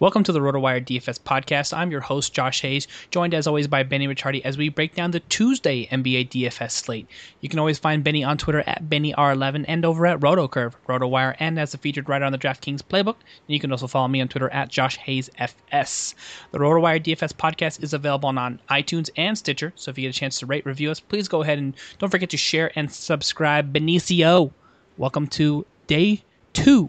[0.00, 1.76] Welcome to the RotoWire DFS podcast.
[1.76, 5.10] I'm your host, Josh Hayes, joined as always by Benny Ricciardi as we break down
[5.10, 7.08] the Tuesday NBA DFS slate.
[7.40, 11.58] You can always find Benny on Twitter at BennyR11 and over at RotoCurve, RotoWire, and
[11.58, 13.16] as a featured writer on the DraftKings playbook.
[13.16, 16.14] And you can also follow me on Twitter at Josh Hayes FS.
[16.52, 20.20] The RotoWire DFS podcast is available on iTunes and Stitcher, so if you get a
[20.20, 23.72] chance to rate, review us, please go ahead and don't forget to share and subscribe.
[23.72, 24.52] Benicio,
[24.96, 26.22] welcome to day
[26.52, 26.88] two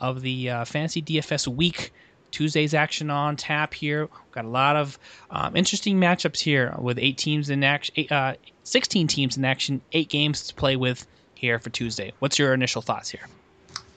[0.00, 1.92] of the uh, Fantasy DFS week.
[2.30, 4.02] Tuesday's action on tap here.
[4.02, 4.98] We've got a lot of
[5.30, 10.08] um, interesting matchups here with eight teams in action, uh, 16 teams in action, eight
[10.08, 12.12] games to play with here for Tuesday.
[12.18, 13.26] What's your initial thoughts here?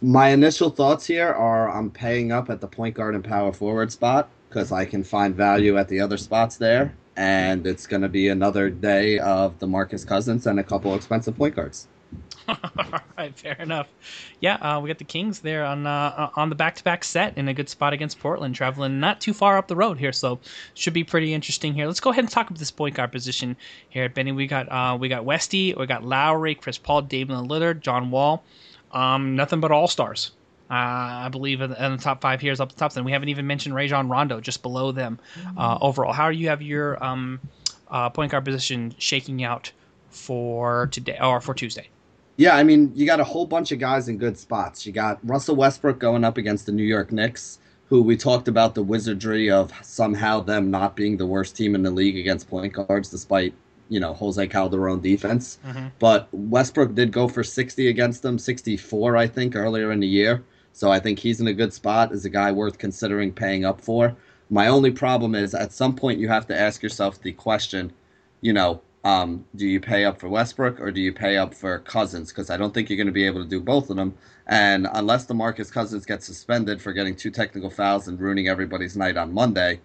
[0.01, 3.91] My initial thoughts here are I'm paying up at the point guard and power forward
[3.91, 6.93] spot because I can find value at the other spots there.
[7.15, 11.55] And it's going to be another day of DeMarcus Cousins and a couple expensive point
[11.55, 11.87] guards.
[12.47, 13.87] All right, fair enough.
[14.41, 17.53] Yeah, uh, we got the Kings there on uh, on the back-to-back set in a
[17.53, 20.39] good spot against Portland, traveling not too far up the road here, so
[20.73, 21.87] should be pretty interesting here.
[21.87, 23.55] Let's go ahead and talk about this point guard position
[23.89, 24.33] here, Benny.
[24.33, 28.43] We got uh, we got Westy, we got Lowry, Chris Paul, David Lillard, John Wall.
[28.91, 30.31] Um, nothing but all stars.
[30.69, 32.93] Uh, I believe in the, in the top five here is up the top.
[32.93, 35.19] Then we haven't even mentioned Rajon Rondo just below them
[35.57, 36.13] uh, overall.
[36.13, 37.39] How do you have your um,
[37.89, 39.71] uh, point guard position shaking out
[40.09, 41.89] for today or for Tuesday?
[42.37, 44.85] Yeah, I mean, you got a whole bunch of guys in good spots.
[44.85, 48.73] You got Russell Westbrook going up against the New York Knicks, who we talked about
[48.73, 52.73] the wizardry of somehow them not being the worst team in the league against point
[52.73, 53.53] guards, despite
[53.89, 55.59] you know Jose Calderon defense.
[55.65, 55.87] Mm-hmm.
[55.99, 60.43] But Westbrook did go for 60 against them, 64 I think earlier in the year.
[60.71, 63.79] So I think he's in a good spot as a guy worth considering paying up
[63.79, 64.15] for.
[64.49, 67.93] My only problem is at some point you have to ask yourself the question,
[68.41, 71.79] you know, um, do you pay up for Westbrook or do you pay up for
[71.79, 72.29] Cousins?
[72.29, 74.13] Because I don't think you're going to be able to do both of them.
[74.47, 79.17] And unless DeMarcus Cousins gets suspended for getting two technical fouls and ruining everybody's night
[79.17, 79.79] on Monday,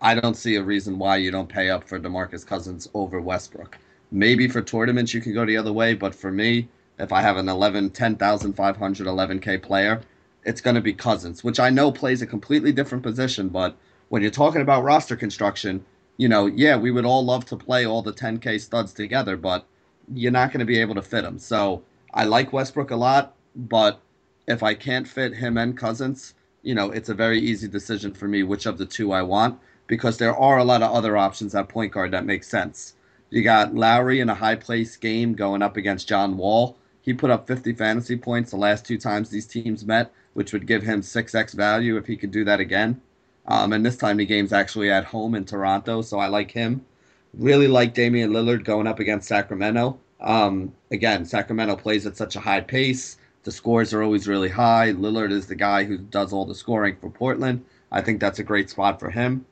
[0.00, 3.78] I don't see a reason why you don't pay up for DeMarcus Cousins over Westbrook.
[4.10, 7.38] Maybe for tournaments you can go the other way, but for me, if I have
[7.38, 10.02] an 11, 10,500, 11K player,
[10.44, 13.48] it's going to be Cousins, which I know plays a completely different position.
[13.48, 13.76] But
[14.10, 15.84] when you're talking about roster construction,
[16.16, 19.66] you know, yeah, we would all love to play all the 10K studs together, but
[20.12, 21.38] you're not going to be able to fit them.
[21.38, 21.82] So
[22.12, 24.00] I like Westbrook a lot, but
[24.46, 28.28] if I can't fit him and Cousins, you know, it's a very easy decision for
[28.28, 31.54] me which of the two I want because there are a lot of other options
[31.54, 32.94] at point guard that make sense.
[33.30, 36.76] You got Lowry in a high place game going up against John Wall.
[37.02, 40.66] He put up 50 fantasy points the last two times these teams met, which would
[40.66, 43.00] give him 6x value if he could do that again.
[43.46, 46.84] Um, and this time the game's actually at home in Toronto, so I like him.
[47.34, 49.98] Really like Damian Lillard going up against Sacramento.
[50.20, 53.18] Um, again, Sacramento plays at such a high pace.
[53.42, 54.92] The scores are always really high.
[54.92, 57.64] Lillard is the guy who does all the scoring for Portland.
[57.92, 59.44] I think that's a great spot for him.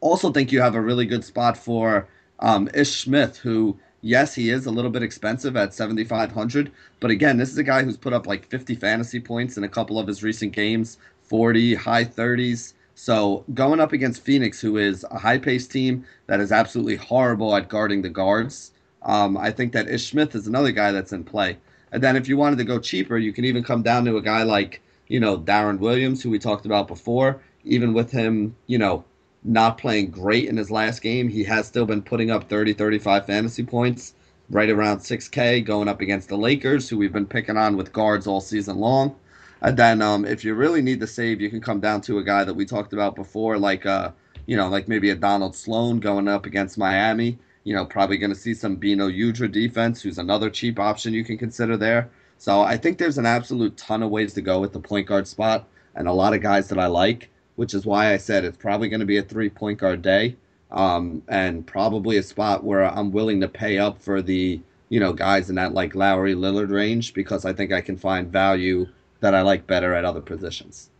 [0.00, 2.08] Also, think you have a really good spot for
[2.40, 6.70] um, Ish Smith, who yes, he is a little bit expensive at 7,500.
[7.00, 9.68] But again, this is a guy who's put up like 50 fantasy points in a
[9.68, 10.98] couple of his recent games,
[11.32, 12.74] 40, high 30s.
[12.94, 17.56] So going up against Phoenix, who is a high paced team that is absolutely horrible
[17.56, 21.24] at guarding the guards, um, I think that Ish Smith is another guy that's in
[21.24, 21.56] play.
[21.90, 24.22] And then if you wanted to go cheaper, you can even come down to a
[24.22, 27.40] guy like, you know, Deron Williams, who we talked about before.
[27.64, 29.02] Even with him, you know,
[29.42, 33.24] not playing great in his last game, he has still been putting up 30, 35
[33.24, 34.12] fantasy points,
[34.50, 38.26] right around 6K, going up against the Lakers, who we've been picking on with guards
[38.26, 39.16] all season long.
[39.62, 42.24] And then um, if you really need to save, you can come down to a
[42.24, 44.10] guy that we talked about before, like uh,
[44.46, 47.38] you know, like maybe a Donald Sloan going up against Miami.
[47.62, 51.24] You know, probably going to see some Beno Udrih defense, who's another cheap option you
[51.24, 52.10] can consider there.
[52.38, 55.28] So I think there's an absolute ton of ways to go with the point guard
[55.28, 58.56] spot, and a lot of guys that I like, which is why I said it's
[58.56, 60.34] probably going to be a three point guard day,
[60.72, 65.12] um, and probably a spot where I'm willing to pay up for the you know
[65.12, 68.88] guys in that like Lowry Lillard range because I think I can find value
[69.22, 70.90] that I like better at other positions.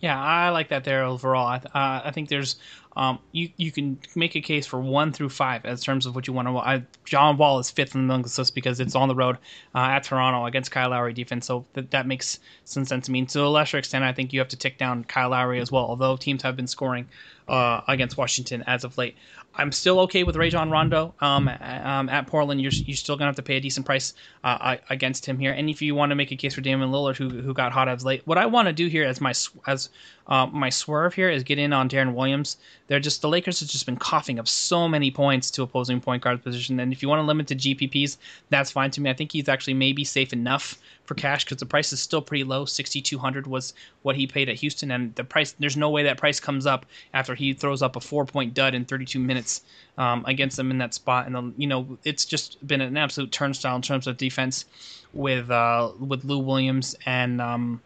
[0.00, 1.46] Yeah, I like that there overall.
[1.46, 2.56] I, th- uh, I think there's
[2.96, 6.26] um, you you can make a case for one through five as terms of what
[6.26, 6.56] you want to.
[6.56, 9.36] I, John Wall is fifth on the list because it's on the road
[9.74, 13.20] uh, at Toronto against Kyle Lowry defense, so that that makes some sense to me.
[13.20, 15.70] And to a lesser extent, I think you have to tick down Kyle Lowry as
[15.70, 15.84] well.
[15.84, 17.06] Although teams have been scoring
[17.50, 19.16] uh, against Washington as of late,
[19.54, 22.60] I'm still okay with Rajon Rondo um, um, at Portland.
[22.60, 24.14] You're, you're still gonna have to pay a decent price
[24.44, 25.52] uh, against him here.
[25.52, 27.88] And if you want to make a case for Damian Lillard, who who got hot
[27.88, 29.32] as late, what I want to do here as my
[29.66, 29.90] as
[30.30, 32.56] uh, my swerve here is get in on Deron Williams.
[32.86, 36.22] They're just the Lakers have just been coughing up so many points to opposing point
[36.22, 36.78] guard position.
[36.78, 38.16] And if you want to limit to GPPs,
[38.48, 39.10] that's fine to me.
[39.10, 42.44] I think he's actually maybe safe enough for cash because the price is still pretty
[42.44, 42.64] low.
[42.64, 46.38] 6,200 was what he paid at Houston, and the price there's no way that price
[46.38, 49.62] comes up after he throws up a four point dud in 32 minutes
[49.98, 51.26] um, against them in that spot.
[51.26, 54.64] And the, you know it's just been an absolute turnstile in terms of defense
[55.12, 57.80] with uh, with Lou Williams and um,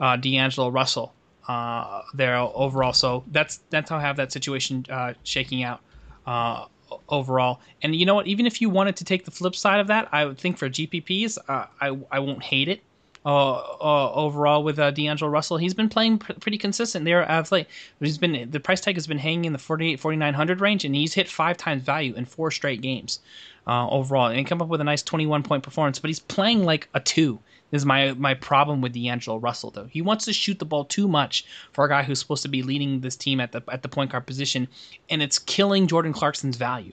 [0.00, 1.12] uh, D'Angelo Russell
[1.48, 2.92] uh, there overall.
[2.92, 5.80] So that's that's how I have that situation uh, shaking out
[6.26, 6.66] uh,
[7.08, 7.60] overall.
[7.82, 8.26] And you know what?
[8.26, 10.68] Even if you wanted to take the flip side of that, I would think for
[10.68, 12.80] GPPs, uh, I I won't hate it.
[13.24, 17.52] Uh, uh, overall with uh, D'Angelo Russell, he's been playing pr- pretty consistent there as
[17.52, 17.68] late.
[18.00, 21.14] He's been the price tag has been hanging in the 48 4900 range, and he's
[21.14, 23.20] hit five times value in four straight games
[23.66, 26.00] overall, and come up with a nice 21 point performance.
[26.00, 27.38] But he's playing like a two.
[27.72, 29.86] Is my my problem with D'Angelo Russell though.
[29.86, 32.62] He wants to shoot the ball too much for a guy who's supposed to be
[32.62, 34.68] leading this team at the at the point guard position,
[35.08, 36.92] and it's killing Jordan Clarkson's value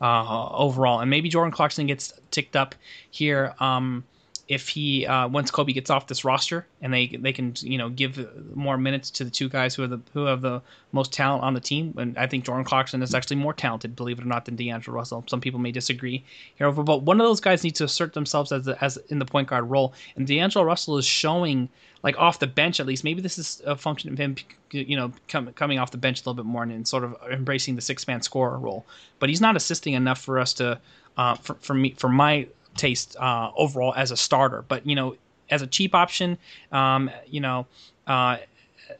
[0.00, 1.00] uh, overall.
[1.00, 2.74] And maybe Jordan Clarkson gets ticked up
[3.10, 3.54] here.
[3.58, 4.04] Um,
[4.50, 7.88] if he uh, once Kobe gets off this roster and they they can you know
[7.88, 10.60] give more minutes to the two guys who are the who have the
[10.90, 14.18] most talent on the team, and I think Jordan Clarkson is actually more talented, believe
[14.18, 15.24] it or not, than D'Angelo Russell.
[15.28, 16.24] Some people may disagree
[16.56, 19.46] here, but one of those guys needs to assert themselves as as in the point
[19.46, 21.68] guard role, and D'Angelo Russell is showing
[22.02, 23.04] like off the bench at least.
[23.04, 24.34] Maybe this is a function of him,
[24.72, 27.14] you know, com- coming off the bench a little bit more and, and sort of
[27.30, 28.84] embracing the six man scorer role.
[29.20, 30.80] But he's not assisting enough for us to,
[31.16, 34.62] uh, for, for me, for my taste uh, overall as a starter.
[34.66, 35.16] But you know,
[35.50, 36.38] as a cheap option,
[36.72, 37.66] um, you know,
[38.06, 38.38] uh,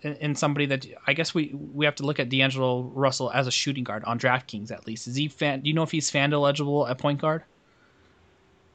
[0.04, 3.50] and somebody that I guess we we have to look at D'Angelo Russell as a
[3.50, 5.08] shooting guard on DraftKings at least.
[5.08, 5.60] Is he fan?
[5.60, 7.42] Do you know if he's FanDuel eligible at point guard?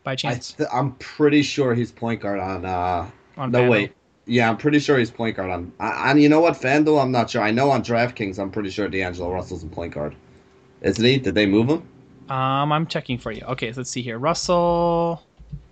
[0.03, 2.65] By chance, I am pretty sure he's point guard on.
[2.65, 3.69] Uh, on no FanDuel?
[3.69, 3.93] wait,
[4.27, 5.71] yeah, I'm pretty sure he's point guard on.
[5.79, 7.41] And you know what, FanDuel, I'm not sure.
[7.41, 10.15] I know on DraftKings, I'm pretty sure D'Angelo Russell's a point guard.
[10.81, 11.17] Isn't he?
[11.17, 11.87] Did they move him?
[12.29, 13.43] Um, I'm checking for you.
[13.43, 14.17] Okay, let's see here.
[14.17, 15.23] Russell.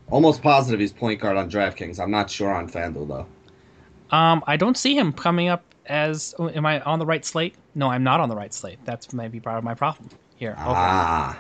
[0.10, 2.00] Almost positive he's point guard on DraftKings.
[2.00, 4.16] I'm not sure on FanDuel though.
[4.16, 6.36] Um, I don't see him coming up as.
[6.38, 7.56] Oh, am I on the right slate?
[7.74, 8.78] No, I'm not on the right slate.
[8.86, 10.52] That's maybe part of my problem here.
[10.52, 10.62] Okay.
[10.66, 11.40] Ah.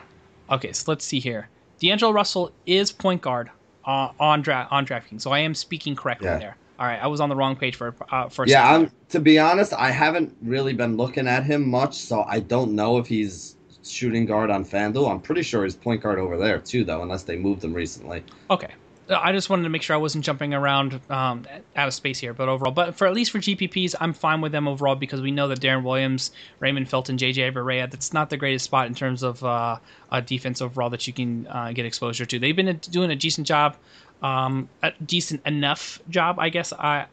[0.50, 1.50] Okay, so let's see here.
[1.79, 3.51] D'Angelo Russell is point guard
[3.86, 6.39] uh, on draft on DraftKings, so I am speaking correctly yeah.
[6.39, 6.58] there.
[6.79, 8.48] All right, I was on the wrong page for uh, for.
[8.48, 12.39] Yeah, I'm, to be honest, I haven't really been looking at him much, so I
[12.39, 13.52] don't know if he's
[13.83, 15.09] shooting guard on FanDuel.
[15.09, 18.23] I'm pretty sure he's point guard over there too, though, unless they moved him recently.
[18.49, 18.73] Okay.
[19.09, 22.33] I just wanted to make sure I wasn't jumping around um, out of space here,
[22.33, 25.29] but overall, but for at least for GPPs, I'm fine with them overall because we
[25.29, 29.21] know that Deron Williams, Raymond Felton, JJ Barea, that's not the greatest spot in terms
[29.21, 29.77] of uh,
[30.11, 32.39] a defense overall that you can uh, get exposure to.
[32.39, 33.75] They've been doing a decent job,
[34.21, 36.71] um, a decent enough job, I guess.
[36.71, 37.07] I,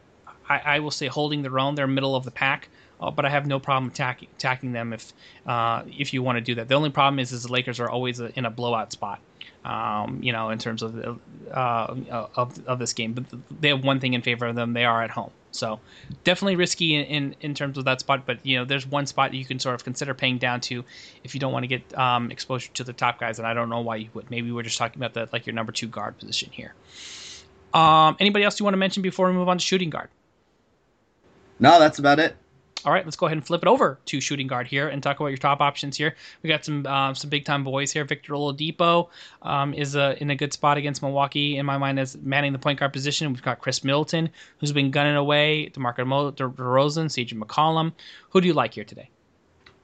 [0.47, 1.75] I, I will say holding their own.
[1.75, 2.69] They're middle of the pack
[3.01, 5.13] uh, but I have no problem attacking attacking them if
[5.45, 6.67] uh, if you want to do that.
[6.67, 9.19] The only problem is is the Lakers are always in a blowout spot.
[9.63, 11.19] Um, you know, in terms of,
[11.51, 11.95] uh,
[12.35, 13.25] of of this game, but
[13.61, 15.31] they have one thing in favor of them: they are at home.
[15.51, 15.79] So
[16.23, 18.25] definitely risky in, in, in, terms of that spot.
[18.25, 20.83] But you know, there's one spot you can sort of consider paying down to
[21.23, 23.37] if you don't want to get um, exposure to the top guys.
[23.37, 24.31] And I don't know why you would.
[24.31, 26.73] Maybe we're just talking about the like your number two guard position here.
[27.73, 30.09] Um, anybody else you want to mention before we move on to shooting guard?
[31.59, 32.35] No, that's about it.
[32.85, 35.19] All right, let's go ahead and flip it over to shooting guard here and talk
[35.19, 36.15] about your top options here.
[36.41, 38.03] We got some um, some big time boys here.
[38.05, 39.09] Victor Oladipo
[39.43, 42.59] um, is a, in a good spot against Milwaukee in my mind as manning the
[42.59, 43.31] point guard position.
[43.31, 45.69] We've got Khris Middleton who's been gunning away.
[45.73, 47.93] DeMarco DeRozan, CJ McCollum.
[48.29, 49.09] Who do you like here today?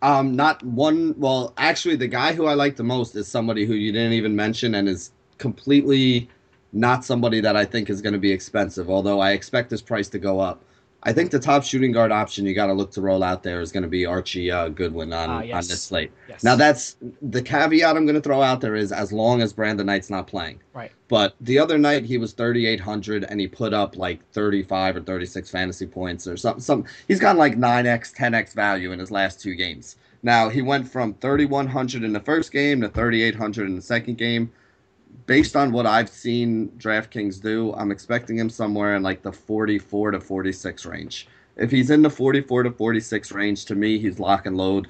[0.02, 1.16] Um, not one.
[1.18, 4.36] Well, actually, the guy who I like the most is somebody who you didn't even
[4.36, 6.30] mention and is completely
[6.74, 8.90] not somebody that I think is going to be expensive.
[8.90, 10.64] Although I expect this price to go up.
[11.04, 13.62] I think the top shooting guard option you got to look to roll out there
[13.62, 15.54] is going to be Archie uh, Goodwin on, uh, yes.
[15.54, 16.12] on this slate.
[16.28, 16.44] Yes.
[16.44, 19.86] Now that's the caveat I'm going to throw out there is as long as Brandon
[19.86, 20.60] Knight's not playing.
[20.74, 20.92] Right.
[21.08, 25.50] But the other night he was 3,800 and he put up like 35 or 36
[25.50, 26.62] fantasy points or something.
[26.62, 29.98] Some he's gotten like 9x, 10x value in his last two games.
[30.24, 34.52] Now he went from 3,100 in the first game to 3,800 in the second game
[35.26, 40.12] based on what I've seen DraftKings do, I'm expecting him somewhere in like the 44
[40.12, 41.28] to 46 range.
[41.58, 44.88] If he's in the 44 to 46 range, to me, he's lock and load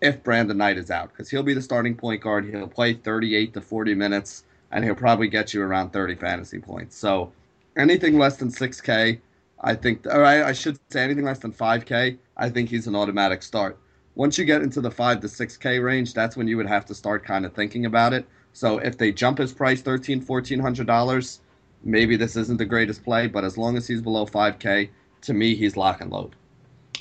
[0.00, 2.48] if Brandon Knight is out because he'll be the starting point guard.
[2.48, 6.96] He'll play 38 to 40 minutes and he'll probably get you around 30 fantasy points.
[6.96, 7.32] So
[7.76, 9.20] anything less than 6K,
[9.62, 12.94] I think, or I, I should say anything less than 5K, I think he's an
[12.94, 13.78] automatic start.
[14.14, 16.94] Once you get into the 5 to 6K range, that's when you would have to
[16.94, 18.26] start kind of thinking about it.
[18.52, 21.40] So if they jump his price thirteen, fourteen hundred dollars,
[21.82, 23.26] maybe this isn't the greatest play.
[23.26, 24.90] But as long as he's below five K,
[25.22, 26.34] to me he's lock and load.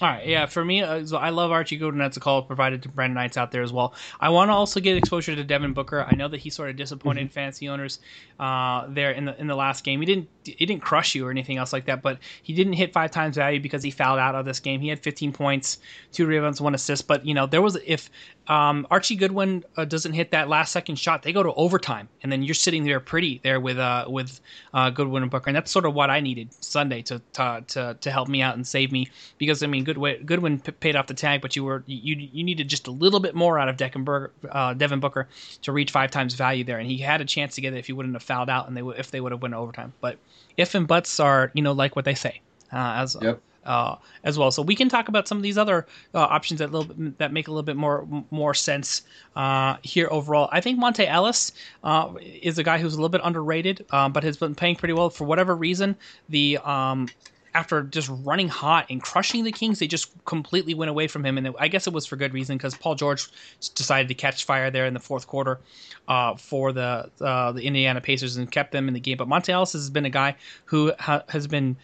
[0.01, 0.45] All right, yeah.
[0.45, 1.99] For me, uh, so I love Archie Goodwin.
[1.99, 3.93] That's a call provided to Brandon Knights out there as well.
[4.19, 6.05] I want to also get exposure to Devin Booker.
[6.09, 7.33] I know that he sort of disappointed mm-hmm.
[7.33, 7.99] fantasy owners
[8.39, 9.99] uh, there in the in the last game.
[9.99, 12.93] He didn't he didn't crush you or anything else like that, but he didn't hit
[12.93, 14.79] five times value because he fouled out of this game.
[14.79, 15.79] He had 15 points,
[16.13, 17.05] two rebounds, one assist.
[17.05, 18.09] But you know there was if
[18.49, 22.31] um, Archie Goodwin uh, doesn't hit that last second shot, they go to overtime, and
[22.31, 24.41] then you're sitting there pretty there with uh, with
[24.73, 27.97] uh, Goodwin and Booker, and that's sort of what I needed Sunday to to to,
[28.01, 31.05] to help me out and save me because I mean Goodwin Goodwin p- paid off
[31.05, 33.77] the tag, but you were you you needed just a little bit more out of
[33.77, 35.27] Deckenberg, uh, Devin Booker
[35.61, 37.85] to reach five times value there, and he had a chance to get it if
[37.85, 39.93] he wouldn't have fouled out and they w- if they would have went overtime.
[40.01, 40.17] But
[40.57, 42.41] if and buts are you know like what they say
[42.73, 44.51] uh, as yep uh, as well.
[44.51, 45.85] So we can talk about some of these other
[46.15, 49.03] uh, options that little bit, that make a little bit more more sense
[49.35, 50.49] uh, here overall.
[50.51, 54.23] I think Monta Ellis uh, is a guy who's a little bit underrated, um, but
[54.23, 55.95] has been playing pretty well for whatever reason.
[56.29, 57.09] The um,
[57.53, 61.37] after just running hot and crushing the Kings, they just completely went away from him.
[61.37, 63.27] And I guess it was for good reason because Paul George
[63.75, 65.59] decided to catch fire there in the fourth quarter
[66.07, 69.17] uh, for the uh, the Indiana Pacers and kept them in the game.
[69.17, 70.35] But Monta Ellis has been a guy
[70.65, 71.75] who ha- has been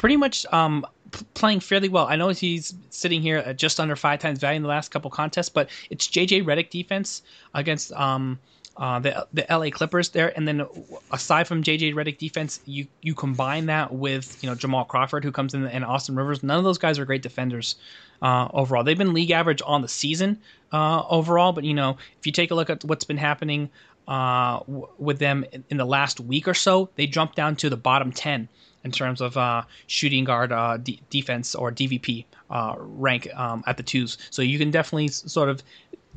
[0.00, 2.06] pretty much um, p- playing fairly well.
[2.06, 5.10] I know he's sitting here at just under five times value in the last couple
[5.10, 7.20] contests, but it's JJ Redick defense
[7.52, 8.38] against um,
[8.78, 10.66] uh, the the LA Clippers there, and then
[11.12, 15.30] aside from JJ Redick defense, you you combine that with you know Jamal Crawford who
[15.30, 16.42] comes in and Austin Rivers.
[16.42, 17.74] None of those guys are great defenders
[18.22, 18.82] uh, overall.
[18.82, 20.40] They've been league average on the season
[20.72, 23.68] uh, overall, but you know if you take a look at what's been happening
[24.08, 27.68] uh, w- with them in, in the last week or so, they jumped down to
[27.68, 28.48] the bottom ten
[28.84, 33.76] in terms of uh, shooting guard uh, d- defense or DVP uh, rank um, at
[33.76, 34.18] the twos.
[34.30, 35.62] So you can definitely sort of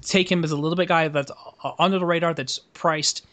[0.01, 1.31] take him as a little bit guy that's
[1.63, 3.25] uh, under the radar, that's priced.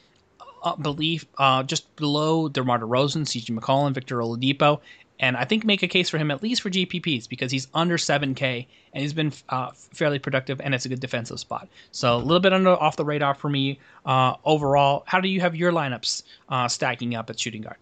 [0.62, 4.80] Uh, believe uh, just below DeMar DeRozan, CJ McCollum, Victor Oladipo,
[5.20, 7.96] and I think make a case for him at least for GPPs because he's under
[7.96, 11.68] 7K and he's been uh, fairly productive and it's a good defensive spot.
[11.92, 15.04] So a little bit under off the radar for me uh, overall.
[15.06, 17.76] How do you have your lineups uh, stacking up at shooting guard?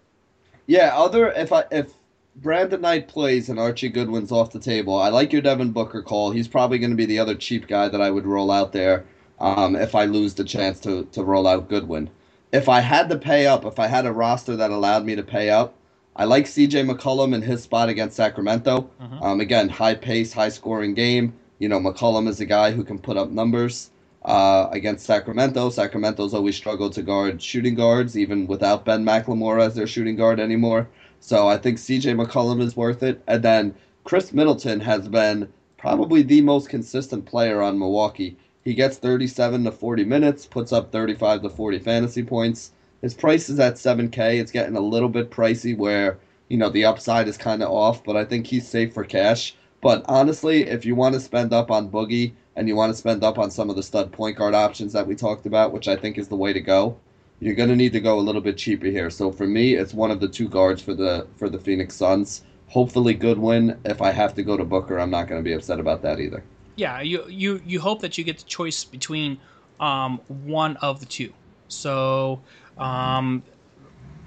[0.69, 1.95] Yeah, other if I if
[2.37, 6.31] Brandon Knight plays and Archie Goodwin's off the table, I like your Devin Booker call.
[6.31, 9.07] He's probably going to be the other cheap guy that I would roll out there
[9.41, 12.11] um, if I lose the chance to to roll out Goodwin.
[12.53, 15.23] If I had to pay up, if I had a roster that allowed me to
[15.23, 15.75] pay up,
[16.15, 18.91] I like CJ McCollum in his spot against Sacramento.
[19.01, 19.19] Uh-huh.
[19.23, 21.33] Um, again, high pace, high scoring game.
[21.59, 23.91] You know, McCollum is a guy who can put up numbers
[24.25, 25.71] uh, against Sacramento.
[25.71, 30.41] Sacramento's always struggled to guard shooting guards, even without Ben McLemore as their shooting guard
[30.41, 30.89] anymore.
[31.21, 33.23] So I think CJ McCollum is worth it.
[33.27, 38.37] And then Khris Middleton has been probably the most consistent player on Milwaukee.
[38.65, 42.73] He gets 37 to 40 minutes, puts up 35 to 40 fantasy points.
[43.01, 44.41] His price is at 7K.
[44.41, 48.03] It's getting a little bit pricey where, you know, the upside is kind of off,
[48.03, 49.55] but I think he's safe for cash.
[49.81, 53.23] But honestly, if you want to spend up on Boogie and you want to spend
[53.23, 55.97] up on some of the stud point guard options that we talked about, which I
[55.97, 56.99] think is the way to go,
[57.41, 59.11] you're going to need to go a little bit cheaper here.
[59.11, 62.43] So for me, it's one of the two guards for the for the Phoenix Suns.
[62.69, 63.79] Hopefully, Goodwin.
[63.85, 66.19] If I have to go to Booker, I'm not going to be upset about that
[66.19, 66.43] either.
[66.77, 69.39] Yeah, you you you hope that you get the choice between
[69.79, 71.33] um, one of the two.
[71.69, 72.41] So
[72.77, 73.43] um,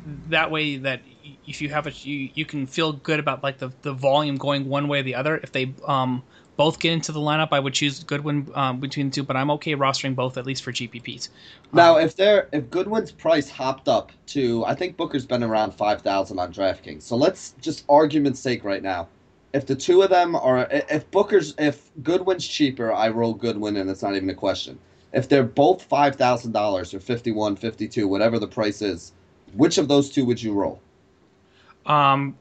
[0.05, 1.01] that way that
[1.45, 4.67] if you have a you, you can feel good about like the, the volume going
[4.67, 5.37] one way or the other.
[5.37, 6.23] If they um,
[6.57, 9.49] both get into the lineup i would choose goodwin um, between the two but i'm
[9.49, 11.29] okay rostering both at least for gpps
[11.73, 15.71] now um, if they're if goodwin's price hopped up to i think booker's been around
[15.71, 17.03] 5000 on draftkings.
[17.03, 19.09] So let's just argument's sake right now
[19.53, 23.89] if the two of them are if booker's if goodwin's cheaper i roll goodwin and
[23.89, 24.79] it's not even a question.
[25.13, 29.13] If they're both $5000 or 51 52 whatever the price is
[29.53, 30.81] which of those two would you roll
[31.85, 32.37] um,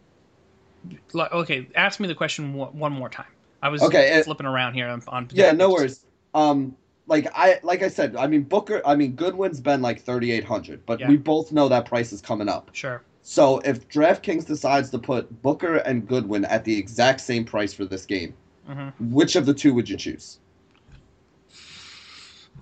[1.14, 3.26] okay, ask me the question one more time.
[3.62, 5.02] I was okay, flipping around here on.
[5.08, 6.06] on yeah, no worries.
[6.34, 6.76] Um,
[7.06, 10.44] like I like I said, I mean Booker, I mean Goodwin's been like thirty eight
[10.44, 11.08] hundred, but yeah.
[11.08, 12.70] we both know that price is coming up.
[12.72, 13.02] Sure.
[13.22, 17.84] So if DraftKings decides to put Booker and Goodwin at the exact same price for
[17.84, 18.34] this game,
[18.68, 19.12] mm-hmm.
[19.12, 20.38] which of the two would you choose?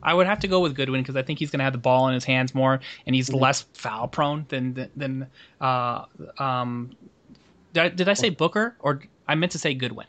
[0.03, 1.79] I would have to go with Goodwin because I think he's going to have the
[1.79, 3.43] ball in his hands more, and he's mm-hmm.
[3.43, 5.27] less foul prone than than.
[5.61, 6.05] Uh,
[6.39, 6.91] um,
[7.73, 10.07] did I, did I say Booker or I meant to say Goodwin?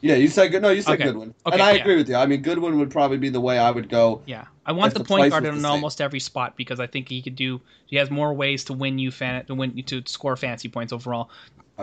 [0.00, 0.62] Yeah, you said good.
[0.62, 1.04] No, you said okay.
[1.04, 1.80] Goodwin, okay, and I yeah.
[1.80, 2.16] agree with you.
[2.16, 4.20] I mean, Goodwin would probably be the way I would go.
[4.26, 7.22] Yeah, I want the, the point guard in almost every spot because I think he
[7.22, 7.60] could do.
[7.86, 11.30] He has more ways to win you fan to win to score fancy points overall.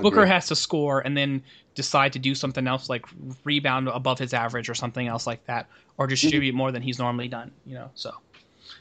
[0.02, 1.42] Booker has to score and then
[1.76, 3.06] decide to do something else like
[3.44, 5.68] rebound above his average or something else like that,
[6.00, 6.12] or mm-hmm.
[6.12, 7.52] distribute more than he's normally done.
[7.68, 8.12] You know, so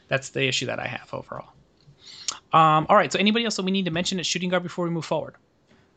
[0.07, 1.49] that's the issue that I have overall.
[2.51, 4.85] Um, all right, so anybody else that we need to mention at shooting guard before
[4.85, 5.35] we move forward?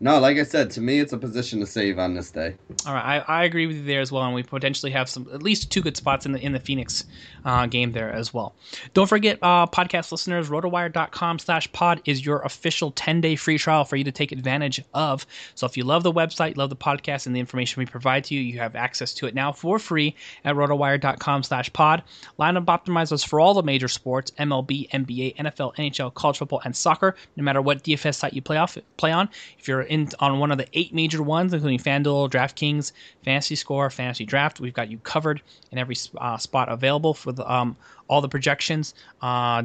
[0.03, 2.57] No, like I said, to me, it's a position to save on this day.
[2.89, 5.29] All right, I, I agree with you there as well, and we potentially have some
[5.33, 7.05] at least two good spots in the in the Phoenix
[7.45, 8.57] uh, game there as well.
[8.95, 13.85] Don't forget, uh, podcast listeners, rotowire.com slash pod is your official 10 day free trial
[13.85, 15.25] for you to take advantage of.
[15.55, 18.35] So if you love the website, love the podcast, and the information we provide to
[18.35, 22.03] you, you have access to it now for free at rotowire.com slash pod.
[22.41, 27.15] Lineup optimizers for all the major sports: MLB, NBA, NFL, NHL, college football, and soccer.
[27.37, 29.29] No matter what DFS site you play off play on,
[29.61, 32.93] if you're in on one of the eight major ones, including FanDuel, DraftKings,
[33.25, 34.59] Fantasy Score, Fantasy Draft.
[34.59, 37.77] We've got you covered in every uh, spot available for the, um,
[38.09, 39.65] all the projections, uh,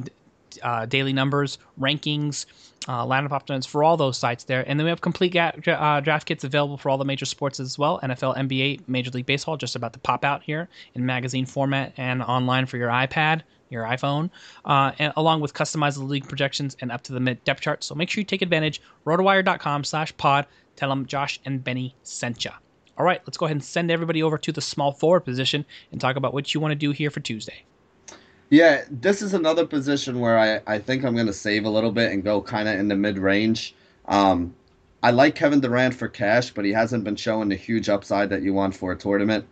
[0.62, 2.46] uh, daily numbers, rankings,
[2.90, 4.66] uh, lineup options for all those sites there.
[4.68, 7.62] And then we have complete ga- uh, draft kits available for all the major sports
[7.62, 11.46] as well NFL, NBA, Major League Baseball, just about to pop out here in magazine
[11.46, 14.30] format and online for your iPad your iPhone,
[14.66, 17.84] uh, and along with customizable league projections and up to the mid depth chart.
[17.84, 18.82] So make sure you take advantage.
[19.06, 20.46] Rotowire.com slash pod.
[20.76, 22.52] Tell them Josh and Benny sent you.
[22.98, 26.02] All right, let's go ahead and send everybody over to the small forward position and
[26.02, 27.64] talk about what you want to do here for Tuesday.
[28.50, 31.92] Yeah, this is another position where I, I think I'm going to save a little
[31.92, 33.76] bit and go kind of in the mid range.
[34.06, 34.56] Um,
[35.04, 38.42] I like Kevin Durant for cash, but he hasn't been showing the huge upside that
[38.42, 39.46] you want for a tournament.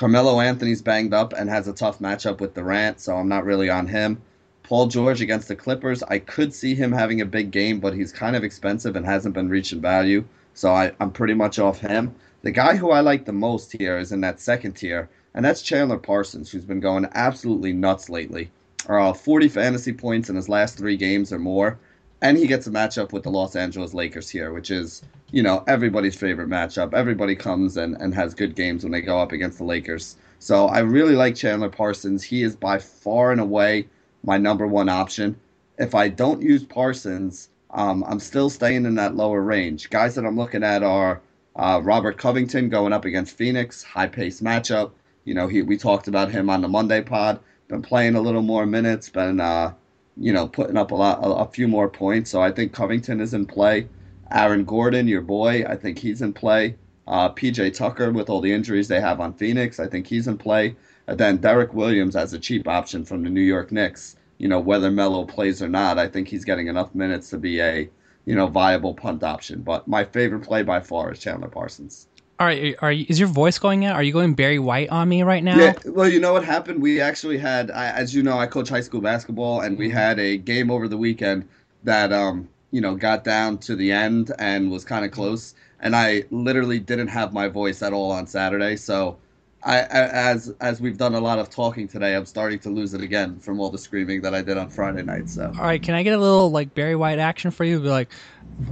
[0.00, 3.68] Carmelo Anthony's banged up and has a tough matchup with Durant, so I'm not really
[3.68, 4.22] on him.
[4.62, 8.10] Paul George against the Clippers, I could see him having a big game, but he's
[8.10, 12.14] kind of expensive and hasn't been reaching value, so I, I'm pretty much off him.
[12.40, 15.60] The guy who I like the most here is in that second tier, and that's
[15.60, 18.50] Chandler Parsons, who's been going absolutely nuts lately.
[18.88, 21.78] Uh, 40 fantasy points in his last three games or more,
[22.22, 25.02] and he gets a matchup with the Los Angeles Lakers here, which is
[25.32, 26.92] you know, everybody's favorite matchup.
[26.92, 30.16] Everybody comes and, and has good games when they go up against the Lakers.
[30.38, 32.22] So I really like Chandler Parsons.
[32.22, 33.86] He is by far and away
[34.24, 35.36] my number one option.
[35.78, 39.90] If I don't use Parsons, um, I'm still staying in that lower range.
[39.90, 41.20] Guys that I'm looking at are
[41.56, 44.92] uh, Robert Covington going up against Phoenix, high pace matchup.
[45.24, 47.40] You know, he, we talked about him on the Monday pod.
[47.68, 49.74] Been playing a little more minutes, been uh,
[50.20, 52.30] you know putting up a lot, a, a few more points.
[52.30, 53.88] So I think Covington is in play.
[54.30, 56.76] Aaron Gordon, your boy, I think he's in play.
[57.08, 60.38] Uh, PJ Tucker, with all the injuries they have on Phoenix, I think he's in
[60.38, 60.76] play.
[61.08, 64.16] And then Derrick Williams as a cheap option from the New York Knicks.
[64.38, 67.60] You know, whether Melo plays or not, I think he's getting enough minutes to be
[67.60, 67.90] a,
[68.26, 69.62] you know, viable punt option.
[69.62, 72.06] But my favorite play by far is Chandler Parsons.
[72.40, 73.96] All right, are you, is your voice going out?
[73.96, 75.58] Are you going Barry White on me right now?
[75.58, 75.74] Yeah.
[75.84, 76.80] Well, you know what happened?
[76.80, 79.98] We actually had, as you know, I coach high school basketball, and we mm-hmm.
[79.98, 81.46] had a game over the weekend
[81.84, 85.54] that um, you know, got down to the end and was kind of close.
[85.80, 88.76] And I literally didn't have my voice at all on Saturday.
[88.76, 89.18] So,
[89.62, 93.02] I, as as we've done a lot of talking today, I'm starting to lose it
[93.02, 95.28] again from all the screaming that I did on Friday night.
[95.28, 97.80] So, all right, can I get a little like Barry White action for you?
[97.80, 98.08] Be like,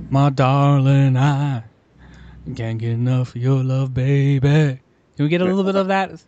[0.09, 1.65] my darling, I
[2.55, 4.81] can't get enough of your love, baby.
[5.17, 6.23] Can we get a little bit of that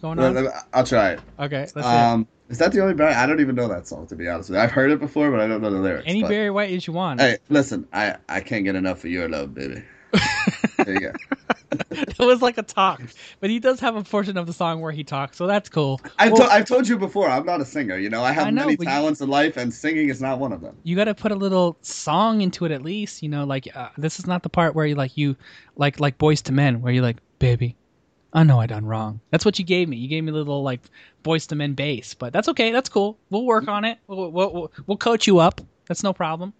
[0.00, 0.48] going on?
[0.72, 1.20] I'll try it.
[1.38, 3.14] Okay, um, is that the only Barry?
[3.14, 4.62] I don't even know that song to be honest with you.
[4.62, 6.04] I've heard it before, but I don't know the lyrics.
[6.06, 7.20] Any but, Barry White you want.
[7.20, 9.82] Hey, listen, I I can't get enough of your love, baby.
[10.84, 11.12] There you go.
[11.92, 13.00] it was like a talk,
[13.38, 16.00] but he does have a portion of the song where he talks, so that's cool.
[16.18, 17.96] I've, Well, to- I've told you before, I'm not a singer.
[17.96, 20.20] You know, I have I know, many but you- talents in life, and singing is
[20.20, 20.76] not one of them.
[20.82, 23.22] you got to put a little song into it at least.
[23.22, 25.36] You know, like uh, this is not the part where you like you
[25.76, 27.76] like like Boyz II Men, where you're like, baby,
[28.32, 29.20] I know I done wrong.
[29.30, 29.96] That's what you gave me.
[29.96, 30.80] You gave me a little like
[31.22, 32.72] Boyz II Men bass, but that's okay.
[32.72, 33.16] That's cool.
[33.30, 33.98] We'll work on it.
[34.08, 35.60] We'll we'll, we'll, we'll coach you up.
[35.86, 36.52] That's no problem.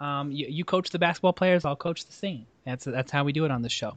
[0.00, 1.64] Um, you, you coach the basketball players.
[1.64, 2.46] I'll coach the singing.
[2.68, 3.96] That's that's how we do it on this show.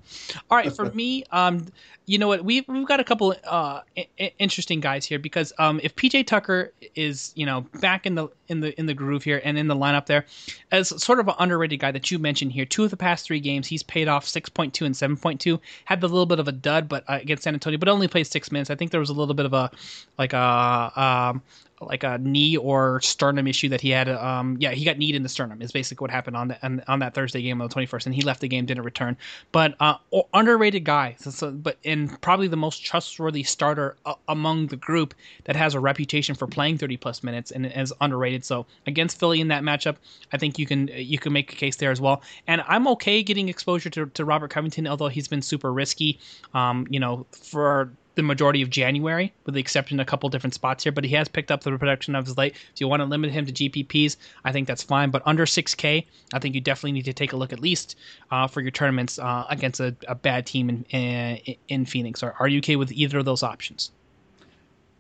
[0.49, 1.67] All right, for me, um,
[2.05, 2.43] you know what?
[2.43, 6.71] We've we've got a couple uh I- interesting guys here because um, if PJ Tucker
[6.95, 9.75] is you know back in the in the in the groove here and in the
[9.75, 10.25] lineup there,
[10.71, 13.39] as sort of an underrated guy that you mentioned here, two of the past three
[13.39, 15.59] games he's paid off six point two and seven point two.
[15.85, 18.27] Had the little bit of a dud, but uh, against San Antonio, but only played
[18.27, 18.69] six minutes.
[18.69, 19.71] I think there was a little bit of a
[20.17, 20.91] like a
[21.31, 21.41] um
[21.81, 24.07] like a knee or sternum issue that he had.
[24.07, 25.61] Um, yeah, he got kneed in the sternum.
[25.61, 28.15] Is basically what happened on the, on, that Thursday game on the twenty first, and
[28.15, 29.17] he left the game, didn't return.
[29.51, 29.95] But uh,
[30.33, 31.15] underrated guy.
[31.19, 35.13] So, so, but and probably the most trustworthy starter uh, among the group
[35.45, 38.45] that has a reputation for playing thirty plus minutes and is underrated.
[38.45, 39.95] So against Philly in that matchup,
[40.31, 42.21] I think you can you can make a case there as well.
[42.47, 46.19] And I'm okay getting exposure to, to Robert Covington, although he's been super risky.
[46.53, 50.53] Um, you know, for the majority of January, with the exception of a couple different
[50.53, 50.91] spots here.
[50.91, 52.55] But he has picked up the production of his late.
[52.73, 55.09] If you want to limit him to GPPs, I think that's fine.
[55.11, 57.97] But under 6K, I think you definitely need to take a look at least
[58.31, 62.23] uh, for your tournaments uh, against a, a bad team in, in in Phoenix.
[62.23, 63.91] Are, are you okay with either of those options?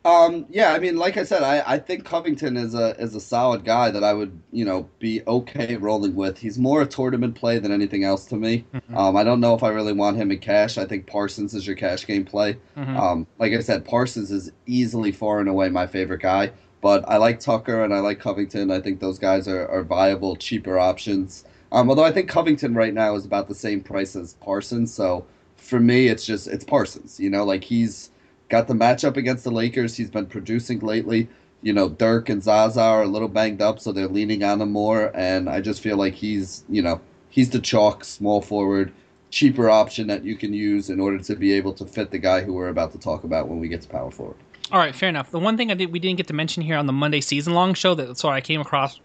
[0.03, 3.19] Um, yeah, I mean, like I said, I, I think Covington is a is a
[3.21, 6.39] solid guy that I would you know be okay rolling with.
[6.39, 8.65] He's more a tournament play than anything else to me.
[8.95, 10.77] Um, I don't know if I really want him in cash.
[10.79, 12.57] I think Parsons is your cash game play.
[12.97, 16.51] Um, like I said, Parsons is easily far and away my favorite guy.
[16.81, 18.71] But I like Tucker and I like Covington.
[18.71, 21.45] I think those guys are, are viable, cheaper options.
[21.71, 24.91] Um, although I think Covington right now is about the same price as Parsons.
[24.91, 25.25] So
[25.57, 27.19] for me, it's just it's Parsons.
[27.19, 28.09] You know, like he's
[28.51, 29.95] got the matchup against the Lakers.
[29.95, 31.27] He's been producing lately.
[31.61, 34.71] You know, Dirk and Zaza are a little banged up, so they're leaning on him
[34.71, 35.11] more.
[35.15, 38.91] And I just feel like he's, you know, he's the chalk small forward,
[39.29, 42.41] cheaper option that you can use in order to be able to fit the guy
[42.41, 44.35] who we're about to talk about when we get to power forward.
[44.71, 45.31] All right, fair enough.
[45.31, 47.53] The one thing I did we didn't get to mention here on the Monday season
[47.53, 48.99] long show that so I came across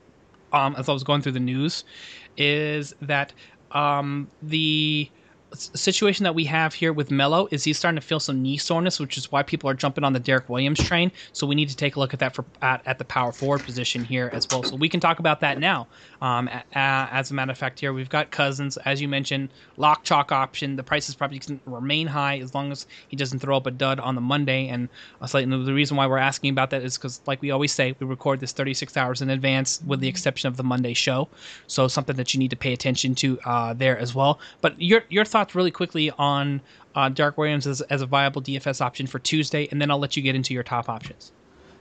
[0.52, 1.84] um, as I was going through the news
[2.36, 3.32] is that
[3.72, 5.08] um, the
[5.56, 9.00] situation that we have here with Melo is he's starting to feel some knee soreness,
[9.00, 11.10] which is why people are jumping on the Derrick Williams train.
[11.32, 13.62] So we need to take a look at that for at, at the power forward
[13.62, 14.62] position here as well.
[14.62, 15.86] So we can talk about that now.
[16.22, 20.32] Um, as a matter of fact, here we've got Cousins, as you mentioned, lock chalk
[20.32, 20.76] option.
[20.76, 24.00] The prices probably can remain high as long as he doesn't throw up a dud
[24.00, 24.68] on the Monday.
[24.68, 24.88] And
[25.20, 28.06] uh, the reason why we're asking about that is because, like we always say, we
[28.06, 31.28] record this 36 hours in advance, with the exception of the Monday show.
[31.66, 34.40] So something that you need to pay attention to uh, there as well.
[34.60, 36.60] But your your thoughts really quickly on
[36.94, 40.16] uh, Derrick Williams as, as a viable DFS option for Tuesday, and then I'll let
[40.16, 41.32] you get into your top options.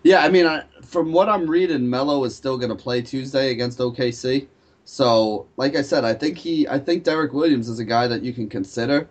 [0.03, 3.49] Yeah, I mean, I, from what I'm reading, Melo is still going to play Tuesday
[3.49, 4.47] against OKC.
[4.83, 8.21] So, like I said, I think he, I think Derrick Williams is a guy that
[8.21, 9.07] you can consider,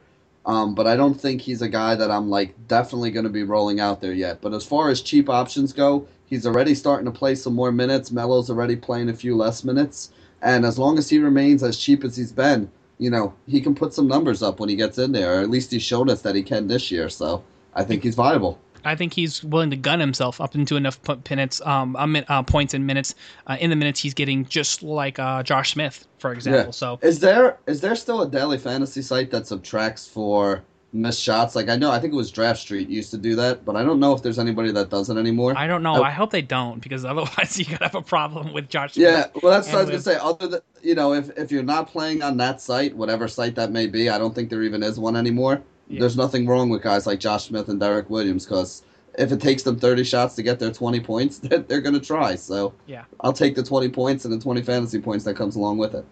[0.47, 3.43] um, but I don't think he's a guy that I'm like definitely going to be
[3.43, 4.41] rolling out there yet.
[4.41, 8.13] But as far as cheap options go, he's already starting to play some more minutes.
[8.13, 10.13] Melo's already playing a few less minutes,
[10.43, 13.75] and as long as he remains as cheap as he's been, you know, he can
[13.75, 15.39] put some numbers up when he gets in there.
[15.39, 17.09] Or at least he's shown us that he can this year.
[17.09, 17.43] So
[17.75, 18.59] I think he's viable.
[18.85, 22.87] I think he's willing to gun himself up into enough minutes, um, uh, points and
[22.87, 23.15] minutes
[23.47, 26.73] uh, in the minutes he's getting, just like uh, Josh Smith, for example.
[26.73, 30.63] So is there is there still a daily fantasy site that subtracts for
[30.95, 31.55] missed shots?
[31.55, 34.01] Like I know, I think it was DraftStreet used to do that, but I don't
[34.01, 35.55] know if there's anybody that does it anymore.
[35.57, 35.97] I don't know.
[35.97, 36.03] Oh.
[36.03, 38.97] I hope they don't, because otherwise you could have a problem with Josh.
[38.97, 40.17] yeah, well, that's what I was gonna say.
[40.17, 43.71] Other than you know, if if you're not playing on that site, whatever site that
[43.73, 45.63] may be, I don't think there even is one anymore.
[45.89, 46.01] Yeah.
[46.01, 48.83] There's nothing wrong with guys like Josh Smith and Derrick Williams because
[49.19, 52.37] if it takes them 30 shots to get their 20 points, they're, they're gonna try.
[52.37, 53.05] So Yeah.
[53.21, 56.05] I'll take the 20 points and the 20 fantasy points that comes along with it.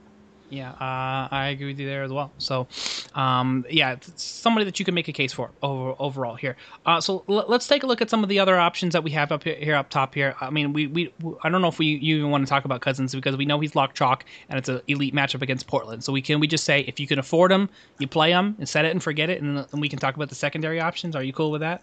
[0.52, 2.34] Yeah, uh, I agree with you there as well.
[2.36, 2.68] So,
[3.14, 6.56] um, yeah, somebody that you can make a case for over, overall here.
[6.84, 9.10] Uh, so l- let's take a look at some of the other options that we
[9.12, 10.34] have up here, here up top here.
[10.42, 12.82] I mean, we, we I don't know if we you even want to talk about
[12.82, 16.04] Cousins because we know he's locked chalk and it's an elite matchup against Portland.
[16.04, 18.68] So we can we just say if you can afford him, you play him and
[18.68, 21.16] set it and forget it, and then we can talk about the secondary options.
[21.16, 21.82] Are you cool with that?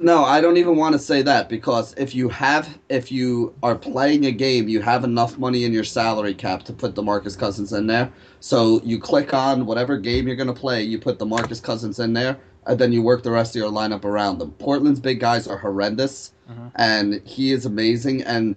[0.00, 3.74] No, I don't even want to say that because if you have, if you are
[3.76, 7.72] playing a game, you have enough money in your salary cap to put DeMarcus Cousins
[7.72, 8.12] in there.
[8.40, 12.12] So you click on whatever game you're going to play, you put DeMarcus Cousins in
[12.12, 12.38] there.
[12.68, 14.52] and then you work the rest of your lineup around them.
[14.52, 16.68] Portland's big guys are horrendous, mm-hmm.
[16.76, 18.22] and he is amazing.
[18.22, 18.54] And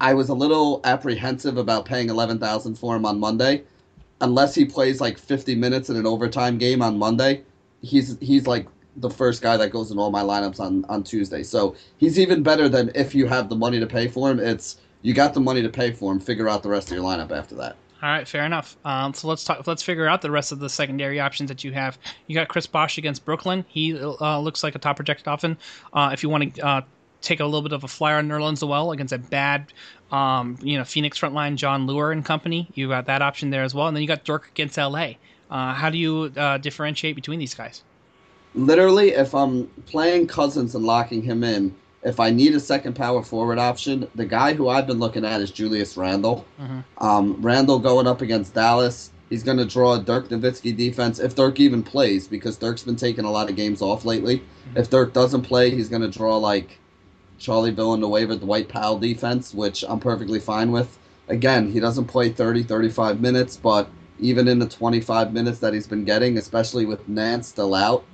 [0.00, 3.64] I was a little apprehensive about paying eleven thousand for him on Monday,
[4.20, 7.42] unless he plays like fifty minutes in an overtime game on Monday.
[7.82, 11.42] He's he's like the first guy that goes in all my lineups on on Tuesday.
[11.42, 14.38] So he's even better than if you have the money to pay for him.
[14.40, 16.20] It's you got the money to pay for him.
[16.20, 17.76] Figure out the rest of your lineup after that.
[18.02, 18.78] All right, fair enough.
[18.84, 19.66] Um, so let's talk.
[19.66, 21.98] Let's figure out the rest of the secondary options that you have.
[22.26, 23.64] You got Chris Bosh against Brooklyn.
[23.68, 25.58] He uh, looks like a top projected often.
[25.92, 26.80] Uh, if you want to uh,
[27.20, 29.72] take a little bit of a flyer on Nerlens Noel against a bad,
[30.10, 33.64] um, you know, Phoenix front line, Jon Leuer and company, you got that option there
[33.64, 33.88] as well.
[33.88, 35.12] And then you got Dirk against LA.
[35.50, 37.82] Uh, how do you uh, differentiate between these guys?
[38.54, 43.22] Literally, if I'm playing Cousins and locking him in, if I need a second power
[43.22, 46.44] forward option, the guy who I've been looking at is Julius Randle.
[46.98, 49.10] Um, Randle going up against Dallas.
[49.28, 52.96] He's going to draw a Dirk Nowitzki defense if Dirk even plays, because Dirk's been
[52.96, 54.42] taking a lot of games off lately.
[54.74, 56.78] If Dirk doesn't play, he's going to draw like
[57.38, 60.98] Charlie Villanueva, with Dwight Powell defense, which I'm perfectly fine with.
[61.28, 65.86] Again, he doesn't play 30, 35 minutes, but even in the 25 minutes that he's
[65.86, 68.04] been getting, especially with Nance still out,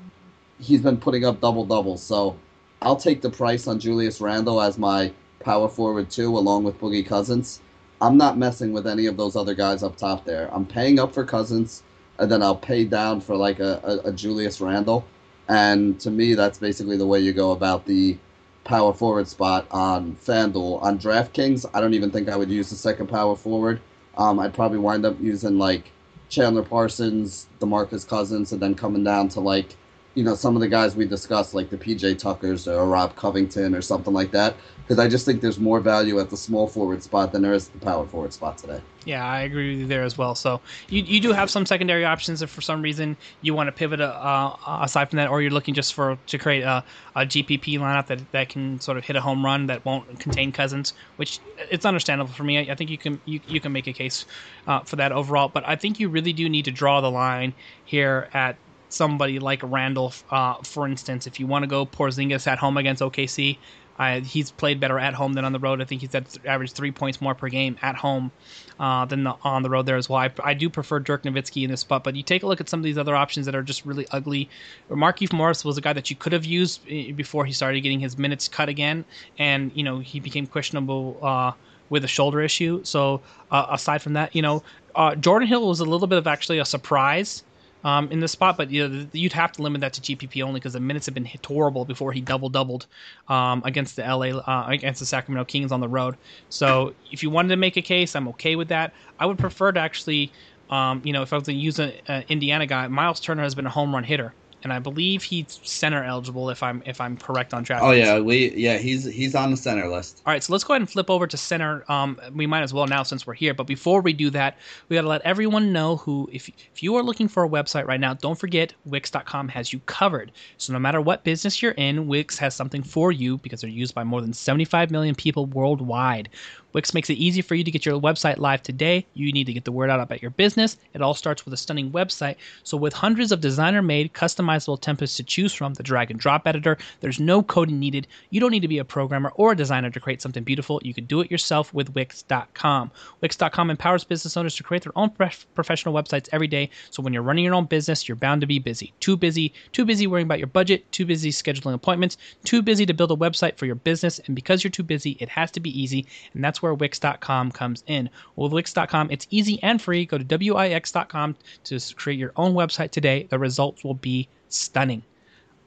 [0.59, 2.03] he's been putting up double doubles.
[2.03, 2.37] So
[2.83, 7.07] I'll take the price on Julius Randle as my power forward too, along with Boogie
[7.07, 7.61] Cousins.
[8.01, 10.53] I'm not messing with any of those other guys up top there.
[10.53, 11.83] I'm paying up for Cousins,
[12.19, 15.05] and then I'll pay down for like a, a, a Julius Randle.
[15.49, 18.19] And to me, that's basically the way you go about the
[18.65, 20.83] power forward spot on FanDuel.
[20.83, 23.81] On DraftKings, I don't even think I would use the second power forward.
[24.19, 25.91] Um, I'd probably wind up using like
[26.29, 29.77] Chandler Parsons, DeMarcus Cousins, and then coming down to like
[30.17, 33.75] you know some of the guys we discussed, like the PJ Tuckers or Rob Covington
[33.75, 34.57] or something like that.
[34.79, 37.69] Because I just think there's more value at the small forward spot than there is
[37.69, 38.81] the power forward spot today.
[39.05, 40.35] Yeah, I agree with you there as well.
[40.35, 43.73] So you, you do have some secondary options if for some reason you want to
[43.73, 46.83] pivot uh, aside from that, or you're looking just for to create a,
[47.15, 50.51] a GPP lineup that, that can sort of hit a home run that won't contain
[50.51, 52.59] Cousins, which it's understandable for me.
[52.59, 54.25] I, I think you can you, you can make a case
[54.67, 57.53] uh, for that overall, but I think you really do need to draw the line
[57.85, 58.57] here at
[58.89, 61.27] somebody like Randle, uh, for instance.
[61.27, 63.59] If you want to go Porzingis at home against OKC,
[63.99, 65.81] uh, he's played better at home than on the road.
[65.81, 68.31] I think he's at average three points more per game at home
[68.79, 70.19] uh, than the, on the road there as well.
[70.19, 72.69] I, I, do prefer Dirk Nowitzki in this spot, but you take a look at
[72.69, 74.51] some of these other options that are just really ugly.
[74.91, 78.01] Markieff Morris was a guy that you could have used eh, before he started getting
[78.01, 79.05] his minutes cut again,
[79.39, 81.53] and you know he became questionable uh,
[81.89, 82.85] with a shoulder issue.
[82.85, 84.63] So uh, aside from that, you know
[84.95, 87.45] uh, Jordan Hill was a little bit of actually a surprise
[87.87, 90.59] um, in the spot, but you know, you'd have to limit that to GPP only
[90.59, 92.87] because the minutes have been horrible before he double doubled
[93.29, 96.17] um, against the LA uh, against the Sacramento Kings on the road.
[96.49, 98.93] So if you wanted to make a case, I'm okay with that.
[99.21, 100.33] I would prefer to actually,
[100.69, 101.93] um, you know, if I was to use an
[102.29, 106.03] Indiana guy, Miles Turner has been a home run hitter and I believe he's center
[106.03, 107.85] eligible if I'm if I'm correct on draft.
[107.85, 110.23] Oh yeah, we yeah he's he's on the center list.
[110.27, 111.85] All right, so let's go ahead and flip over to center.
[111.91, 113.55] Um, we might as well now since we're here.
[113.55, 116.97] But before we do that, we got to let everyone know who if if you
[116.97, 120.33] are looking for a website right now, don't forget Wix.com has you covered.
[120.57, 123.95] So no matter what business you're in, Wix has something for you because they're used
[123.95, 126.29] by more than 75 million people worldwide.
[126.77, 129.07] Wix makes it easy for you to get your website live today.
[129.15, 130.77] You need to get the word out about your business.
[130.93, 132.37] It all starts with a stunning website.
[132.65, 136.47] So, with hundreds of designer made, customizable templates to choose from, the drag and drop
[136.47, 138.07] editor, there's no coding needed.
[138.29, 140.79] You don't need to be a programmer or a designer to create something beautiful.
[140.85, 142.91] You can do it yourself with Wix.com.
[143.23, 145.09] Wix.com empowers business owners to create their own
[145.55, 146.69] professional websites every day.
[146.91, 148.93] So, when you're running your own business, you're bound to be busy.
[149.01, 152.93] Too busy, too busy worrying about your budget, too busy scheduling appointments, too busy to
[152.93, 154.19] build a website for your business.
[154.27, 156.07] And because you're too busy, it has to be easy.
[156.35, 158.11] And that's where Wix.com comes in.
[158.37, 160.07] With Wix.com, it's easy and free.
[160.07, 163.27] Go to Wix.com to create your own website today.
[163.31, 165.03] The results will be stunning.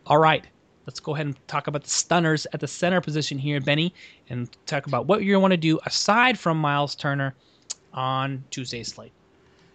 [0.06, 0.46] All right,
[0.86, 3.94] let's go ahead and talk about the stunners at the center position here, Benny,
[4.30, 7.36] and talk about what to want to do aside from Miles Turner
[7.94, 9.12] on Tuesday's slate.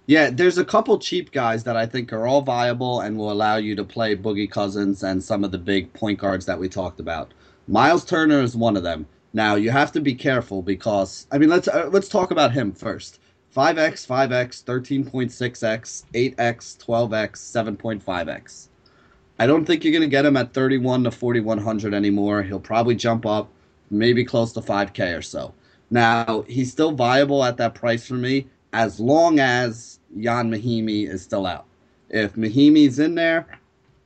[0.07, 3.57] Yeah, there's a couple cheap guys that I think are all viable and will allow
[3.57, 7.01] you to play Boogie Cousins and some of the big point guards that we talked
[7.01, 7.33] about.
[7.69, 9.07] Miles Turner is one of them.
[9.35, 12.73] Now you have to be careful because I mean let's uh, let's talk about him
[12.73, 13.21] first.
[13.55, 17.31] 5x, 5x, 13.6x, 8x, 12x,
[17.77, 18.69] 7.5x.
[19.39, 22.43] I don't think you're going to get him at 31 to 4100 anymore.
[22.43, 23.49] He'll probably jump up
[23.91, 25.55] maybe close to 5k or so.
[25.91, 31.23] Now, he's still viable at that price for me as long as Ian Mahinmi is
[31.23, 31.67] still out.
[32.11, 33.47] If Mahinmi's in there,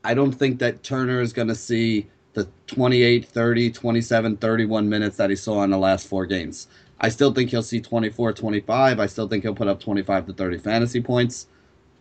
[0.04, 2.06] I don't think that Turner is going to see
[2.38, 6.68] the 28, 30, 27, 31 minutes that he saw in the last four games.
[7.01, 9.01] I still think he'll see 24, 25.
[9.01, 11.46] I still think he'll put up 25 to 30 fantasy points.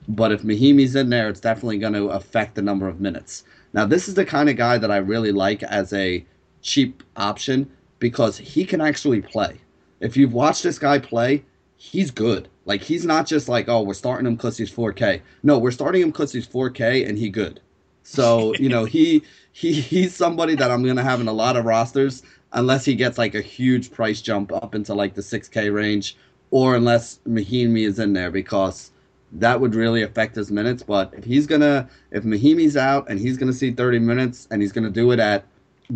[0.07, 3.43] But if Mahinmi's in there, it's definitely going to affect the number of minutes.
[3.73, 6.25] Now, this is the kind of guy that I really like as a
[6.61, 7.69] cheap option
[7.99, 9.59] because he can actually play.
[9.99, 11.43] If you've watched this guy play,
[11.75, 12.47] he's good.
[12.65, 15.21] Like he's not just like, oh, we're starting him because he's 4K.
[15.43, 17.59] No, we're starting him because he's 4K and he good.
[18.03, 19.23] So you know he
[19.57, 22.21] he he's somebody that I'm gonna have in a lot of rosters
[22.53, 26.15] unless he gets like a huge price jump up into like the 6K range,
[26.51, 28.91] or unless Mahinmi is in there because
[29.31, 30.83] that would really affect his minutes.
[30.83, 34.71] But if he's gonna if Mahinmi's out and he's gonna see 30 minutes and he's
[34.71, 35.43] gonna do it at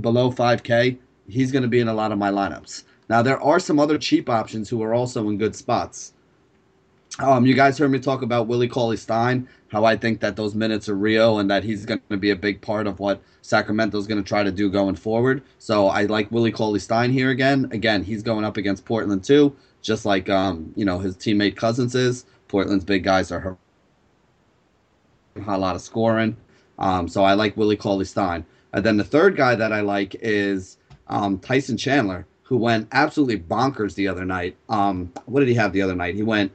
[0.02, 0.98] below 5K,
[1.28, 2.86] he's gonna be in a lot of my lineups.
[3.10, 6.14] Now there are some other cheap options who are also in good spots.
[7.20, 10.56] Um, you guys heard me talk about Willie Cauley Stein, how I think that those
[10.56, 14.08] minutes are real and that he's going to be a big part of what Sacramento's
[14.08, 15.44] going to try to do going forward.
[15.60, 17.68] So I like Willie Cauley Stein here again.
[17.72, 21.96] Again, he's going up against Portland too, just like um, you know his teammate Cousins
[21.96, 22.26] is.
[22.48, 23.58] Portland's big guys are
[25.48, 26.38] a lot of scoring.
[26.80, 28.46] Um, so I like Willie Cauley Stein.
[28.74, 33.40] And then the third guy that I like is um, Tyson Chandler, who went absolutely
[33.40, 34.56] bonkers the other night.
[34.70, 36.16] Um, what did he have the other night?
[36.16, 36.52] He went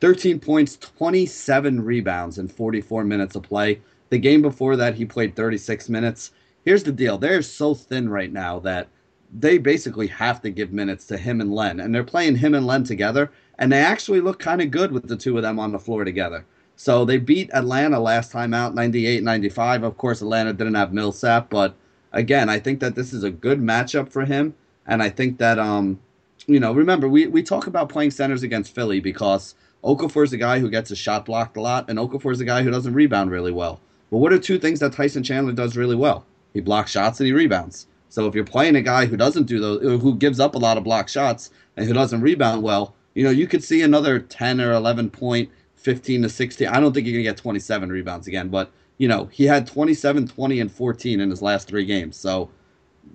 [0.00, 3.80] 13 points, 27 rebounds in 44 minutes of play.
[4.10, 6.32] The game before that, he played 36 minutes.
[6.64, 8.88] Here's the deal they're so thin right now that
[9.32, 11.80] they basically have to give minutes to him and Len.
[11.80, 15.08] And they're playing him and Len together, and they actually look kind of good with
[15.08, 16.44] the two of them on the floor together.
[16.76, 19.82] So they beat Atlanta last time out, 98 95.
[19.82, 21.74] Of course, Atlanta didn't have Millsap, but
[22.12, 24.54] again, I think that this is a good matchup for him.
[24.86, 25.98] And I think that, um,
[26.46, 29.54] you know, remember, we, we talk about playing centers against Philly because
[29.86, 32.44] Okafor is a guy who gets a shot blocked a lot, and Okafor is a
[32.44, 33.80] guy who doesn't rebound really well.
[34.10, 36.26] But what are two things that Tyson Chandler does really well?
[36.52, 37.86] He blocks shots and he rebounds.
[38.08, 40.76] So if you're playing a guy who doesn't do those, who gives up a lot
[40.76, 44.60] of block shots and who doesn't rebound well, you know, you could see another 10
[44.60, 46.66] or 11 point, 15 to 16.
[46.66, 50.26] I don't think you're to get 27 rebounds again, but, you know, he had 27,
[50.26, 52.16] 20, and 14 in his last three games.
[52.16, 52.50] So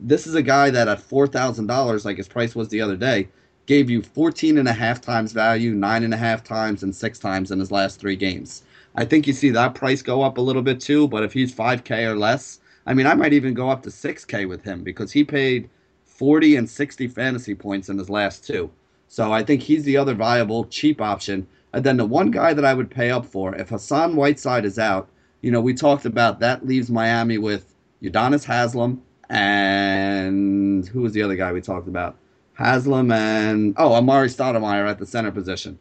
[0.01, 3.27] this is a guy that at $4,000, like his price was the other day,
[3.71, 7.17] gave you 14 and a half times value, nine and a half times, and six
[7.17, 8.63] times in his last three games.
[8.95, 11.55] I think you see that price go up a little bit too, but if he's
[11.55, 15.13] 5K or less, I mean, I might even go up to 6K with him because
[15.13, 15.69] he paid
[16.03, 18.69] 40 and 60 fantasy points in his last two.
[19.07, 21.47] So I think he's the other viable, cheap option.
[21.71, 24.79] And then the one guy that I would pay up for, if Hassan Whiteside is
[24.79, 25.07] out,
[25.39, 31.21] you know, we talked about that leaves Miami with Udonis Haslem and who was the
[31.21, 32.17] other guy we talked about?
[32.61, 35.77] Haslem and oh Amar'e Stoudemire at the center position.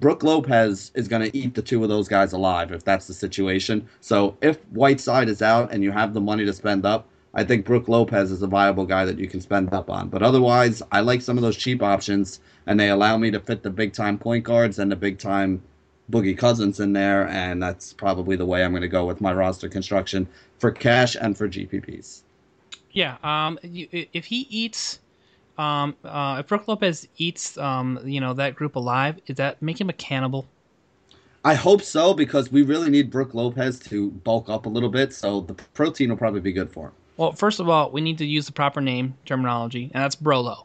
[0.00, 3.14] Brook Lopez is going to eat the two of those guys alive if that's the
[3.14, 3.88] situation.
[4.00, 7.64] So if Whiteside is out and you have the money to spend up, I think
[7.64, 10.08] Brook Lopez is a viable guy that you can spend up on.
[10.08, 13.62] But otherwise, I like some of those cheap options, and they allow me to fit
[13.62, 15.62] the big time point guards and the big time
[16.10, 19.32] Boogie Cousins in there, and that's probably the way I'm going to go with my
[19.32, 22.22] roster construction for cash and for GPPs.
[22.92, 25.00] Yeah, um, if he eats
[25.58, 29.80] um, uh, if Brook Lopez eats, um, you know, that group alive, is that make
[29.80, 30.46] him a cannibal?
[31.44, 35.12] I hope so because we really need Brook Lopez to bulk up a little bit,
[35.12, 36.92] so the protein will probably be good for him.
[37.16, 40.64] Well, first of all, we need to use the proper name terminology, and that's Brolo.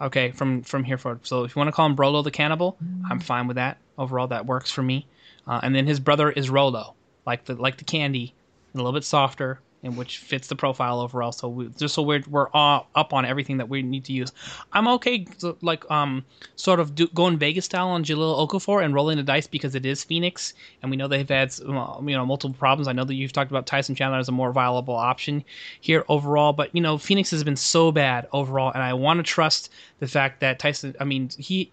[0.00, 1.26] Okay, from from here forward.
[1.26, 2.76] So if you want to call him Brolo the cannibal,
[3.10, 3.78] I'm fine with that.
[3.96, 5.06] Overall, that works for me.
[5.46, 6.94] Uh, and then his brother is Rolo,
[7.26, 8.34] like the like the candy,
[8.74, 11.30] a little bit softer, and which fits the profile overall.
[11.30, 14.32] So we, just so we're we're all up on everything that we need to use.
[14.72, 15.26] I'm okay,
[15.60, 16.24] like um,
[16.56, 19.86] sort of do, going Vegas style on Jahlil Okafor and rolling the dice because it
[19.86, 22.88] is Phoenix, and we know they've had you know multiple problems.
[22.88, 25.44] I know that you've talked about Tyson Chandler as a more viable option
[25.80, 29.22] here overall, but you know Phoenix has been so bad overall, and I want to
[29.22, 29.70] trust
[30.00, 30.96] the fact that Tyson.
[30.98, 31.70] I mean he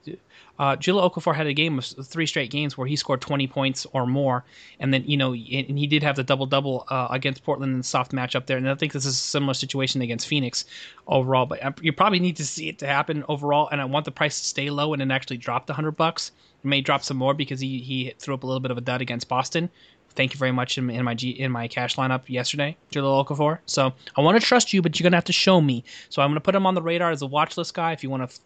[0.62, 3.88] uh, Jahlil Okafor had a game of three straight games where he scored 20 points
[3.94, 4.46] or more,
[4.80, 7.80] and then you know, and he did have the double double uh, against Portland in
[7.80, 8.58] the soft matchup there.
[8.58, 10.66] And I think this is a similar situation against Phoenix
[11.08, 11.48] overall.
[11.48, 14.12] But uh, you probably need to see it to happen overall, and I want the
[14.12, 16.32] price to stay low and then actually drop the hundred bucks.
[16.62, 19.02] May drop some more because he he threw up a little bit of a dud
[19.02, 19.68] against Boston,
[20.16, 23.60] thank you very much in, in my G, in my cash lineup yesterday, Jahlil Okafor.
[23.66, 25.84] So I want to trust you, but you're gonna have to show me.
[26.10, 27.92] So I'm gonna put him on the radar as a watch list guy.
[27.92, 28.40] If you want to,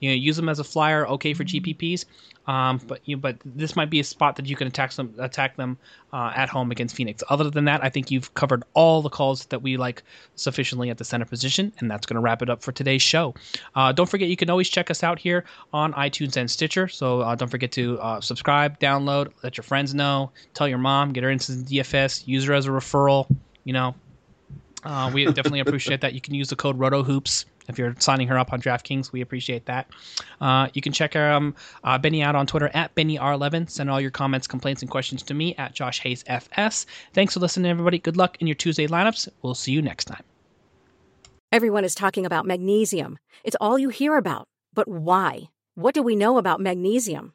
[0.00, 2.04] you know, use him as a flyer, okay for GPPs.
[2.46, 5.56] Um, but you, but this might be a spot that you can attack them attack
[5.56, 5.78] them
[6.12, 7.22] uh, at home against Phoenix.
[7.28, 10.02] Other than that, I think you've covered all the calls that we like
[10.34, 13.34] sufficiently at the center position, and that's going to wrap it up for today's show.
[13.74, 16.88] Uh, don't forget, you can always check us out here on iTunes and Stitcher.
[16.88, 21.11] So uh, don't forget to uh, subscribe, download, let your friends know, tell your mom,
[21.12, 23.26] get her into DFS, use her as a referral.
[23.64, 23.94] You know,
[24.84, 26.14] uh, we definitely appreciate that.
[26.14, 29.66] You can use the code RotoHoops if you're signing her up on DraftKings, we appreciate
[29.66, 29.88] that.
[30.40, 31.54] Uh, you can check um,
[31.84, 33.70] uh, Benny out on Twitter at BennyR11.
[33.70, 36.86] Send all your comments, complaints, and questions to me at Josh Hayes FS.
[37.12, 37.98] Thanks for listening, everybody.
[37.98, 39.28] Good luck in your Tuesday lineups.
[39.42, 40.22] We'll see you next time.
[41.50, 43.18] Everyone is talking about magnesium.
[43.44, 44.46] It's all you hear about.
[44.74, 45.50] But why?
[45.74, 47.34] What do we know about magnesium?